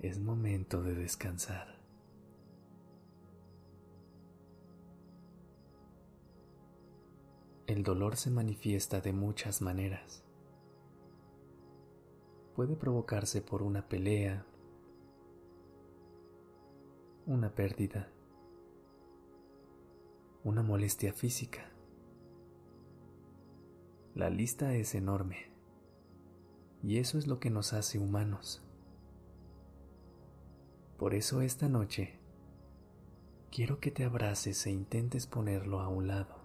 Es 0.00 0.18
momento 0.18 0.82
de 0.82 0.94
descansar. 0.94 1.78
El 7.66 7.82
dolor 7.82 8.16
se 8.16 8.30
manifiesta 8.30 9.02
de 9.02 9.12
muchas 9.12 9.60
maneras. 9.60 10.24
Puede 12.56 12.76
provocarse 12.76 13.42
por 13.42 13.62
una 13.62 13.88
pelea, 13.90 14.46
una 17.26 17.54
pérdida, 17.54 18.08
una 20.44 20.62
molestia 20.62 21.12
física. 21.12 21.70
La 24.14 24.30
lista 24.30 24.74
es 24.74 24.94
enorme 24.94 25.50
y 26.82 26.96
eso 26.96 27.18
es 27.18 27.26
lo 27.26 27.38
que 27.38 27.50
nos 27.50 27.74
hace 27.74 27.98
humanos. 27.98 28.62
Por 31.00 31.14
eso 31.14 31.40
esta 31.40 31.66
noche 31.66 32.12
quiero 33.50 33.80
que 33.80 33.90
te 33.90 34.04
abraces 34.04 34.66
e 34.66 34.70
intentes 34.70 35.26
ponerlo 35.26 35.80
a 35.80 35.88
un 35.88 36.06
lado. 36.06 36.36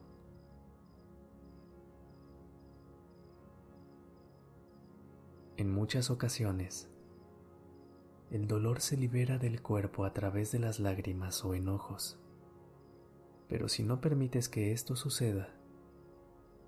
En 5.58 5.70
muchas 5.70 6.10
ocasiones, 6.10 6.90
el 8.32 8.48
dolor 8.48 8.80
se 8.80 8.96
libera 8.96 9.38
del 9.38 9.62
cuerpo 9.62 10.06
a 10.06 10.14
través 10.14 10.54
de 10.54 10.60
las 10.60 10.80
lágrimas 10.80 11.44
o 11.44 11.54
enojos. 11.54 12.18
Pero 13.50 13.68
si 13.68 13.84
no 13.84 14.00
permites 14.00 14.48
que 14.48 14.72
esto 14.72 14.96
suceda, 14.96 15.50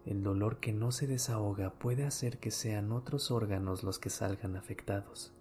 el 0.05 0.23
dolor 0.23 0.59
que 0.59 0.73
no 0.73 0.91
se 0.91 1.07
desahoga 1.07 1.79
puede 1.79 2.03
hacer 2.03 2.37
que 2.37 2.51
sean 2.51 2.91
otros 2.91 3.31
órganos 3.31 3.83
los 3.83 3.97
que 3.97 4.09
salgan 4.09 4.57
afectados. 4.57 5.36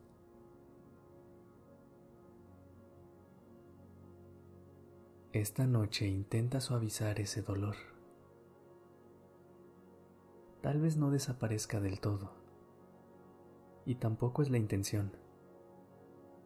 Esta 5.37 5.67
noche 5.67 6.07
intenta 6.07 6.63
suavizar 6.63 7.21
ese 7.21 7.43
dolor. 7.43 7.77
Tal 10.63 10.81
vez 10.81 10.97
no 10.97 11.11
desaparezca 11.11 11.79
del 11.79 12.01
todo, 12.01 12.33
y 13.85 13.97
tampoco 13.97 14.41
es 14.41 14.49
la 14.49 14.57
intención 14.57 15.13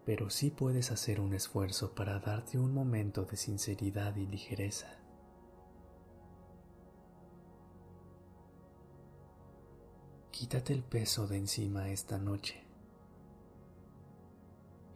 pero 0.05 0.29
sí 0.29 0.51
puedes 0.51 0.91
hacer 0.91 1.21
un 1.21 1.35
esfuerzo 1.35 1.95
para 1.95 2.19
darte 2.19 2.59
un 2.59 2.75
momento 2.75 3.27
de 3.27 3.37
sinceridad 3.37 4.17
y 4.17 4.27
ligereza. 4.27 4.89
Quítate 10.33 10.73
el 10.73 10.83
peso 10.83 11.29
de 11.29 11.37
encima 11.37 11.91
esta 11.91 12.19
noche. 12.19 12.65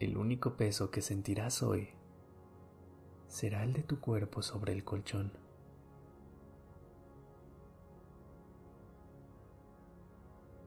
El 0.01 0.17
único 0.17 0.57
peso 0.57 0.91
que 0.91 1.01
sentirás 1.01 1.63
hoy 1.63 1.94
será 3.35 3.65
el 3.65 3.73
de 3.73 3.83
tu 3.83 3.99
cuerpo 3.99 4.43
sobre 4.43 4.73
el 4.73 4.85
colchón. 4.85 5.33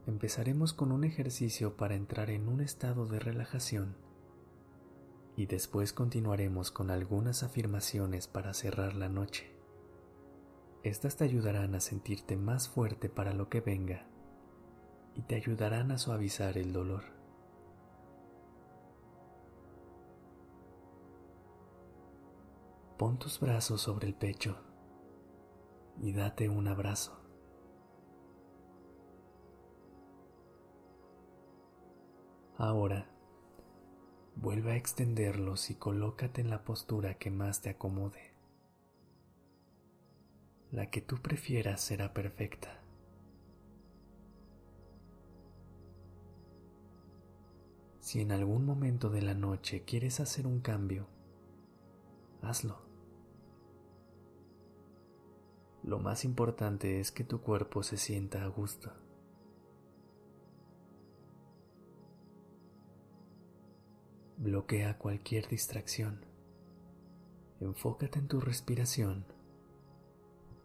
Empezaremos 0.05 0.73
con 0.73 0.91
un 0.91 1.05
ejercicio 1.05 1.77
para 1.77 1.95
entrar 1.95 2.29
en 2.29 2.49
un 2.49 2.59
estado 2.59 3.05
de 3.05 3.19
relajación 3.19 3.95
y 5.37 5.45
después 5.45 5.93
continuaremos 5.93 6.71
con 6.71 6.91
algunas 6.91 7.41
afirmaciones 7.41 8.27
para 8.27 8.53
cerrar 8.53 8.95
la 8.95 9.07
noche. 9.07 9.49
Estas 10.83 11.15
te 11.15 11.23
ayudarán 11.23 11.73
a 11.73 11.79
sentirte 11.79 12.35
más 12.35 12.67
fuerte 12.67 13.07
para 13.07 13.31
lo 13.31 13.47
que 13.47 13.61
venga 13.61 14.07
y 15.15 15.21
te 15.21 15.35
ayudarán 15.35 15.91
a 15.91 15.97
suavizar 15.97 16.57
el 16.57 16.73
dolor. 16.73 17.16
Pon 22.97 23.19
tus 23.19 23.39
brazos 23.39 23.81
sobre 23.81 24.07
el 24.07 24.15
pecho 24.15 24.57
y 26.01 26.13
date 26.13 26.49
un 26.49 26.67
abrazo. 26.67 27.19
Ahora, 32.57 33.07
Vuelve 34.39 34.73
a 34.73 34.75
extenderlos 34.75 35.71
y 35.71 35.75
colócate 35.75 36.41
en 36.41 36.51
la 36.51 36.63
postura 36.63 37.15
que 37.15 37.31
más 37.31 37.61
te 37.61 37.71
acomode. 37.71 38.35
La 40.71 40.91
que 40.91 41.01
tú 41.01 41.17
prefieras 41.17 41.81
será 41.81 42.13
perfecta. 42.13 42.79
Si 47.99 48.21
en 48.21 48.31
algún 48.31 48.63
momento 48.63 49.09
de 49.09 49.23
la 49.23 49.33
noche 49.33 49.83
quieres 49.83 50.19
hacer 50.19 50.45
un 50.45 50.59
cambio, 50.59 51.07
hazlo. 52.43 52.86
Lo 55.87 55.99
más 55.99 56.25
importante 56.25 56.99
es 56.99 57.13
que 57.13 57.23
tu 57.23 57.39
cuerpo 57.39 57.81
se 57.81 57.95
sienta 57.95 58.43
a 58.43 58.47
gusto. 58.47 58.91
Bloquea 64.35 64.97
cualquier 64.97 65.47
distracción. 65.47 66.25
Enfócate 67.61 68.19
en 68.19 68.27
tu 68.27 68.41
respiración 68.41 69.23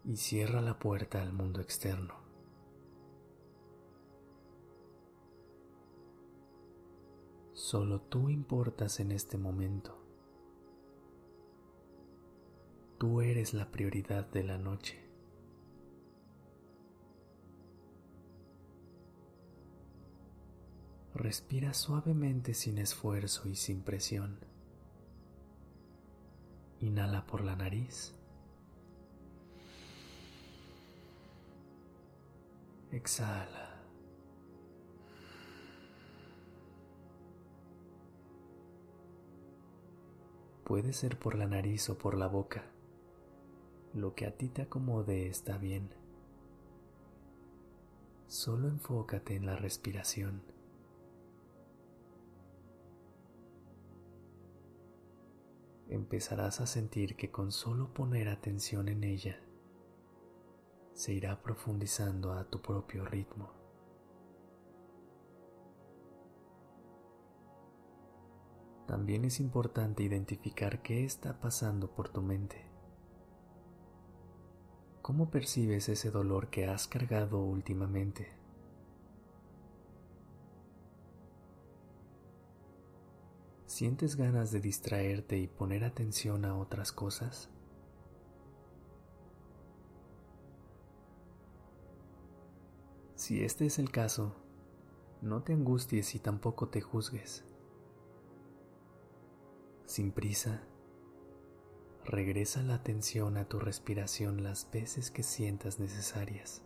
y 0.03 0.17
cierra 0.17 0.59
la 0.59 0.77
puerta 0.77 1.21
al 1.21 1.31
mundo 1.31 1.61
externo. 1.61 2.15
Solo 7.53 8.01
tú 8.01 8.27
importas 8.29 8.99
en 8.99 9.13
este 9.13 9.37
momento. 9.37 9.97
Tú 12.97 13.21
eres 13.21 13.53
la 13.53 13.71
prioridad 13.71 14.29
de 14.29 14.43
la 14.43 14.57
noche. 14.57 15.02
Respira 21.15 21.75
suavemente 21.75 22.55
sin 22.55 22.79
esfuerzo 22.79 23.47
y 23.47 23.55
sin 23.55 23.81
presión. 23.81 24.39
Inhala 26.79 27.25
por 27.27 27.43
la 27.43 27.55
nariz. 27.55 28.15
Exhala. 32.91 33.79
Puede 40.63 40.93
ser 40.93 41.19
por 41.19 41.35
la 41.35 41.45
nariz 41.45 41.89
o 41.89 41.97
por 41.97 42.17
la 42.17 42.27
boca. 42.27 42.63
Lo 43.93 44.15
que 44.15 44.25
a 44.25 44.31
ti 44.31 44.49
te 44.49 44.63
acomode 44.63 45.27
está 45.27 45.59
bien. 45.59 45.89
Solo 48.27 48.67
enfócate 48.67 49.35
en 49.35 49.45
la 49.45 49.55
respiración. 49.55 50.52
Empezarás 55.89 56.61
a 56.61 56.67
sentir 56.67 57.15
que 57.15 57.31
con 57.31 57.51
solo 57.51 57.93
poner 57.93 58.29
atención 58.29 58.87
en 58.87 59.03
ella, 59.03 59.39
se 60.93 61.13
irá 61.13 61.41
profundizando 61.41 62.33
a 62.33 62.49
tu 62.49 62.61
propio 62.61 63.05
ritmo. 63.05 63.51
También 68.87 69.25
es 69.25 69.39
importante 69.39 70.03
identificar 70.03 70.81
qué 70.81 71.05
está 71.05 71.39
pasando 71.39 71.89
por 71.89 72.09
tu 72.09 72.21
mente. 72.21 72.69
¿Cómo 75.01 75.31
percibes 75.31 75.89
ese 75.89 76.11
dolor 76.11 76.49
que 76.49 76.67
has 76.67 76.87
cargado 76.87 77.39
últimamente? 77.39 78.42
¿Sientes 83.83 84.15
ganas 84.15 84.53
de 84.53 84.61
distraerte 84.61 85.37
y 85.37 85.47
poner 85.47 85.83
atención 85.83 86.45
a 86.45 86.57
otras 86.57 86.93
cosas? 86.93 87.49
Si 93.15 93.43
este 93.43 93.65
es 93.65 93.79
el 93.79 93.91
caso, 93.91 94.37
No 95.19 95.43
te 95.43 95.51
angusties 95.51 96.15
y 96.15 96.19
tampoco 96.19 96.69
te 96.69 96.79
juzgues. 96.79 97.43
Sin 99.85 100.13
prisa, 100.13 100.63
regresa 102.05 102.63
la 102.63 102.75
atención 102.75 103.35
a 103.35 103.49
tu 103.49 103.59
respiración 103.59 104.43
las 104.43 104.71
veces 104.71 105.11
que 105.11 105.23
sientas 105.23 105.79
necesarias. 105.79 106.61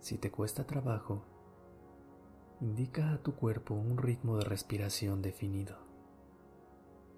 Si 0.00 0.18
te 0.18 0.30
cuesta 0.30 0.66
trabajo, 0.66 1.31
indica 2.62 3.12
a 3.12 3.18
tu 3.18 3.34
cuerpo 3.34 3.74
un 3.74 3.98
ritmo 3.98 4.38
de 4.38 4.44
respiración 4.44 5.20
definido. 5.20 5.78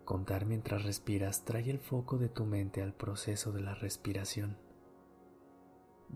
Contar 0.06 0.46
mientras 0.46 0.84
respiras 0.84 1.44
trae 1.44 1.68
el 1.70 1.80
foco 1.80 2.16
de 2.16 2.30
tu 2.30 2.46
mente 2.46 2.80
al 2.80 2.94
proceso 2.94 3.52
de 3.52 3.60
la 3.60 3.74
respiración 3.74 4.56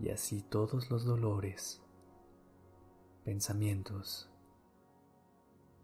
y 0.01 0.09
así 0.09 0.41
todos 0.41 0.89
los 0.89 1.05
dolores, 1.05 1.79
pensamientos 3.23 4.31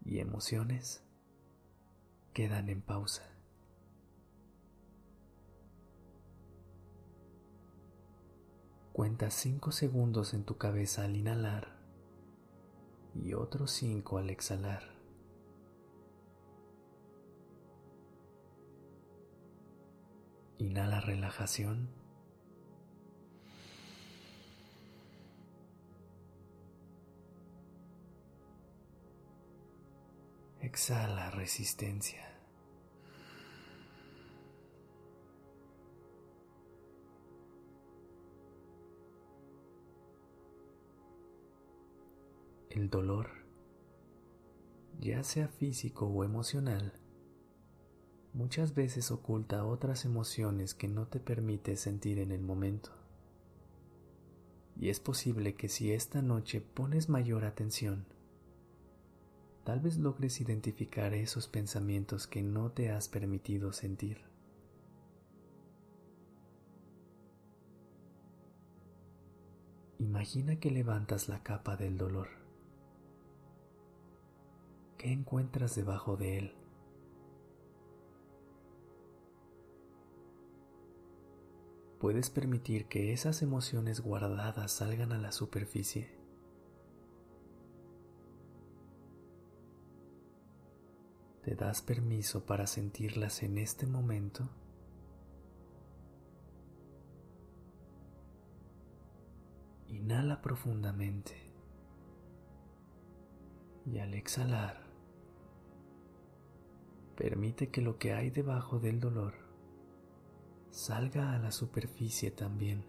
y 0.04 0.18
emociones 0.18 1.04
quedan 2.32 2.68
en 2.68 2.82
pausa. 2.82 3.30
Cuenta 8.92 9.30
5 9.30 9.70
segundos 9.70 10.34
en 10.34 10.42
tu 10.42 10.56
cabeza 10.56 11.04
al 11.04 11.14
inhalar 11.14 11.75
y 13.22 13.34
otros 13.34 13.70
5 13.72 14.18
al 14.18 14.30
exhalar. 14.30 14.82
Inhala 20.58 21.00
relajación. 21.00 21.88
Exhala 30.60 31.30
resistencia. 31.30 32.35
El 42.76 42.90
dolor, 42.90 43.30
ya 45.00 45.24
sea 45.24 45.48
físico 45.48 46.08
o 46.08 46.24
emocional, 46.24 46.92
muchas 48.34 48.74
veces 48.74 49.10
oculta 49.10 49.64
otras 49.64 50.04
emociones 50.04 50.74
que 50.74 50.86
no 50.86 51.06
te 51.06 51.18
permite 51.18 51.78
sentir 51.78 52.18
en 52.18 52.32
el 52.32 52.42
momento. 52.42 52.90
Y 54.78 54.90
es 54.90 55.00
posible 55.00 55.54
que 55.54 55.70
si 55.70 55.90
esta 55.90 56.20
noche 56.20 56.60
pones 56.60 57.08
mayor 57.08 57.46
atención, 57.46 58.04
tal 59.64 59.80
vez 59.80 59.96
logres 59.96 60.42
identificar 60.42 61.14
esos 61.14 61.48
pensamientos 61.48 62.26
que 62.26 62.42
no 62.42 62.72
te 62.72 62.90
has 62.90 63.08
permitido 63.08 63.72
sentir. 63.72 64.18
Imagina 69.98 70.60
que 70.60 70.70
levantas 70.70 71.30
la 71.30 71.42
capa 71.42 71.78
del 71.78 71.96
dolor. 71.96 72.45
¿Qué 75.06 75.12
encuentras 75.12 75.76
debajo 75.76 76.16
de 76.16 76.36
él? 76.36 76.54
Puedes 82.00 82.28
permitir 82.28 82.86
que 82.86 83.12
esas 83.12 83.40
emociones 83.40 84.00
guardadas 84.00 84.72
salgan 84.72 85.12
a 85.12 85.18
la 85.18 85.30
superficie. 85.30 86.10
¿Te 91.44 91.54
das 91.54 91.82
permiso 91.82 92.44
para 92.44 92.66
sentirlas 92.66 93.44
en 93.44 93.58
este 93.58 93.86
momento? 93.86 94.48
Inhala 99.86 100.42
profundamente 100.42 101.46
y 103.86 104.00
al 104.00 104.14
exhalar, 104.14 104.85
permite 107.16 107.70
que 107.70 107.80
lo 107.80 107.98
que 107.98 108.12
hay 108.12 108.30
debajo 108.30 108.78
del 108.78 109.00
dolor 109.00 109.34
salga 110.70 111.32
a 111.32 111.38
la 111.38 111.50
superficie 111.50 112.30
también. 112.30 112.84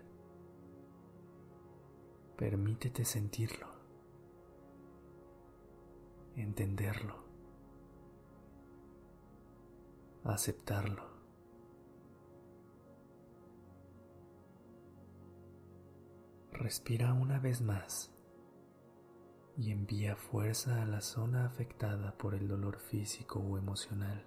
Permítete 2.36 3.06
sentirlo, 3.06 3.68
entenderlo. 6.36 7.28
aceptarlo. 10.34 11.04
Respira 16.52 17.14
una 17.14 17.40
vez 17.40 17.62
más 17.62 18.17
y 19.58 19.72
envía 19.72 20.16
fuerza 20.16 20.84
a 20.84 20.86
la 20.86 21.02
zona 21.02 21.46
afectada 21.46 22.16
por 22.16 22.36
el 22.36 22.48
dolor 22.48 22.80
físico 22.80 23.40
o 23.40 23.58
emocional. 23.58 24.24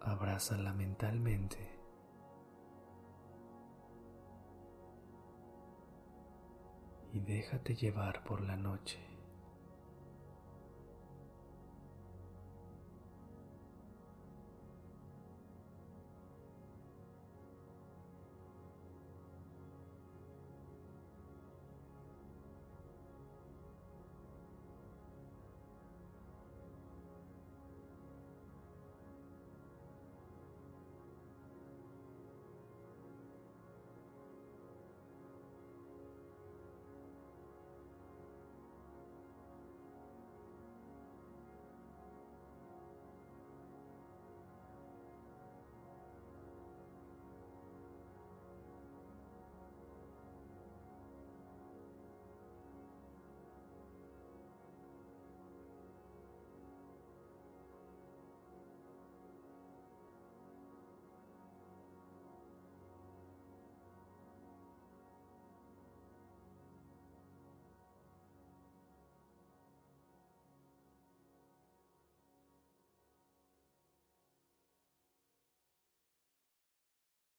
Abrázala 0.00 0.74
mentalmente. 0.74 1.78
Y 7.12 7.20
déjate 7.20 7.74
llevar 7.74 8.22
por 8.22 8.42
la 8.42 8.56
noche. 8.56 9.09